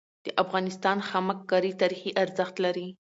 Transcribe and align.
د 0.25 0.27
افغانستان 0.43 0.97
خامک 1.07 1.39
کاری 1.51 1.71
تاریخي 1.81 2.11
ارزښت 2.23 2.55
لري. 2.65 2.87